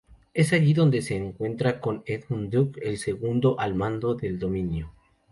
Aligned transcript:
Es 0.33 0.51
allí 0.51 0.73
donde 0.73 1.03
se 1.03 1.15
encuentra 1.15 1.79
con 1.79 2.01
Edmund 2.07 2.51
Duke, 2.51 2.79
el 2.83 2.97
segundo 2.97 3.59
al 3.59 3.75
mando 3.75 4.15
del 4.15 4.39
Dominio. 4.39 4.91